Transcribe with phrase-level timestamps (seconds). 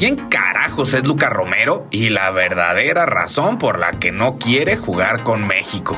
[0.00, 5.24] ¿Quién carajos es Luca Romero y la verdadera razón por la que no quiere jugar
[5.24, 5.94] con México?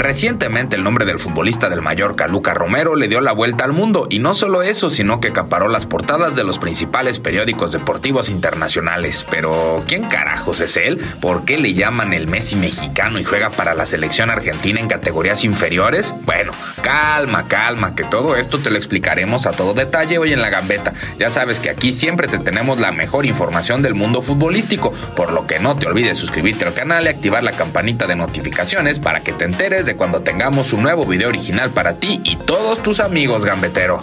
[0.00, 4.06] Recientemente el nombre del futbolista del Mallorca, Luca Romero, le dio la vuelta al mundo
[4.08, 9.26] y no solo eso, sino que acaparó las portadas de los principales periódicos deportivos internacionales.
[9.30, 10.98] Pero, ¿quién carajos es él?
[11.20, 15.44] ¿Por qué le llaman el Messi mexicano y juega para la selección argentina en categorías
[15.44, 16.14] inferiores?
[16.24, 20.48] Bueno, calma, calma, que todo esto te lo explicaremos a todo detalle hoy en la
[20.48, 20.94] gambeta.
[21.18, 25.46] Ya sabes que aquí siempre te tenemos la mejor información del mundo futbolístico, por lo
[25.46, 29.34] que no te olvides suscribirte al canal y activar la campanita de notificaciones para que
[29.34, 34.00] te enteres cuando tengamos un nuevo video original para ti y todos tus amigos gambetero.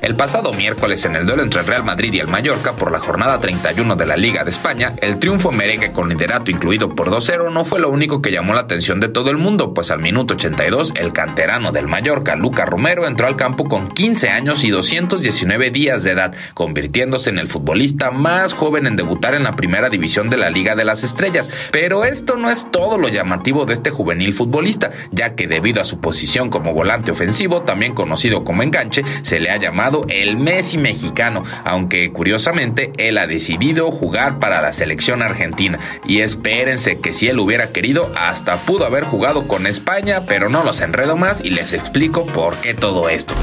[0.00, 3.00] El pasado miércoles en el duelo entre el Real Madrid y el Mallorca por la
[3.00, 7.52] jornada 31 de la Liga de España, el triunfo merengue con liderato incluido por 2-0
[7.52, 10.34] no fue lo único que llamó la atención de todo el mundo, pues al minuto
[10.34, 15.70] 82 el canterano del Mallorca, Luca Romero, entró al campo con 15 años y 219
[15.70, 20.30] días de edad, convirtiéndose en el futbolista más joven en debutar en la primera división
[20.30, 21.50] de la Liga de las Estrellas.
[21.72, 25.84] Pero esto no es todo lo llamativo de este juvenil futbolista, ya que debido a
[25.84, 30.78] su posición como volante ofensivo, también conocido como enganche, se le ha llamado el Messi
[30.78, 35.78] mexicano, aunque curiosamente él ha decidido jugar para la selección argentina.
[36.06, 40.64] Y espérense que si él hubiera querido, hasta pudo haber jugado con España, pero no
[40.64, 43.34] los enredo más y les explico por qué todo esto.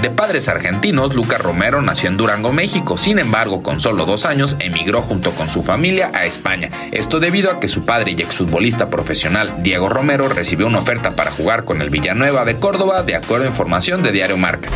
[0.00, 2.96] De padres argentinos, Lucas Romero nació en Durango, México.
[2.96, 6.70] Sin embargo, con solo dos años, emigró junto con su familia a España.
[6.90, 11.30] Esto debido a que su padre y exfutbolista profesional, Diego Romero, recibió una oferta para
[11.30, 14.70] jugar con el Villanueva de Córdoba, de acuerdo a información de Diario Marca.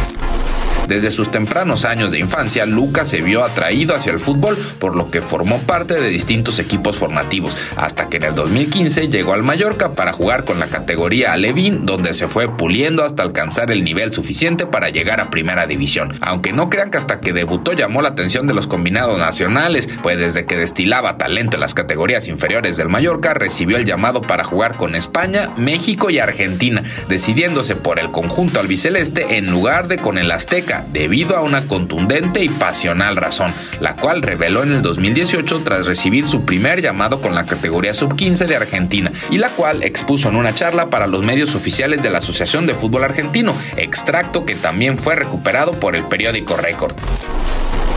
[0.88, 5.10] Desde sus tempranos años de infancia, Lucas se vio atraído hacia el fútbol, por lo
[5.10, 9.92] que formó parte de distintos equipos formativos, hasta que en el 2015 llegó al Mallorca
[9.92, 14.66] para jugar con la categoría Alevín, donde se fue puliendo hasta alcanzar el nivel suficiente
[14.66, 16.12] para llegar a primera división.
[16.20, 20.18] Aunque no crean que hasta que debutó llamó la atención de los combinados nacionales, pues
[20.18, 24.76] desde que destilaba talento en las categorías inferiores del Mallorca, recibió el llamado para jugar
[24.76, 30.30] con España, México y Argentina, decidiéndose por el conjunto albiceleste en lugar de con el
[30.30, 35.86] Azteca debido a una contundente y pasional razón, la cual reveló en el 2018 tras
[35.86, 40.36] recibir su primer llamado con la categoría sub-15 de Argentina y la cual expuso en
[40.36, 44.98] una charla para los medios oficiales de la Asociación de Fútbol Argentino, extracto que también
[44.98, 46.94] fue recuperado por el periódico Record.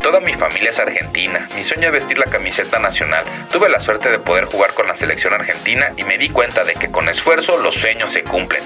[0.07, 1.47] Toda mi familia es argentina.
[1.53, 3.25] Mi sueño es vestir la camiseta nacional.
[3.51, 6.75] Tuve la suerte de poder jugar con la selección argentina y me di cuenta de
[6.75, 8.63] que con esfuerzo los sueños se cumplen.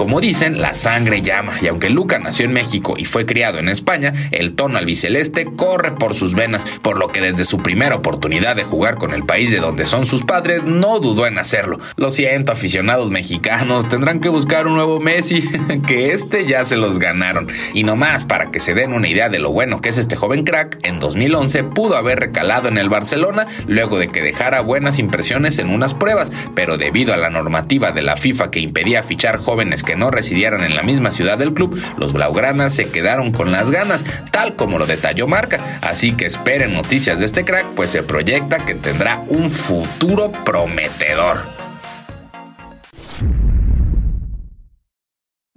[0.00, 3.68] Como dicen, la sangre llama, y aunque Luca nació en México y fue criado en
[3.68, 8.56] España, el tono albiceleste corre por sus venas, por lo que desde su primera oportunidad
[8.56, 11.80] de jugar con el país de donde son sus padres, no dudó en hacerlo.
[11.96, 15.46] Lo siento, aficionados mexicanos, tendrán que buscar un nuevo Messi,
[15.86, 17.48] que este ya se los ganaron.
[17.74, 20.16] Y no más, para que se den una idea de lo bueno que es este
[20.16, 24.98] joven crack, en 2011 pudo haber recalado en el Barcelona luego de que dejara buenas
[24.98, 29.36] impresiones en unas pruebas, pero debido a la normativa de la FIFA que impedía fichar
[29.36, 33.32] jóvenes que que no residieran en la misma ciudad del club, los Blaugranas se quedaron
[33.32, 35.58] con las ganas, tal como lo detalló Marca.
[35.80, 41.59] Así que esperen noticias de este crack, pues se proyecta que tendrá un futuro prometedor.